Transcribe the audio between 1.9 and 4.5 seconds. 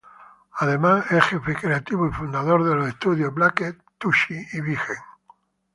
y fundador de los estudios Blacked, Tushy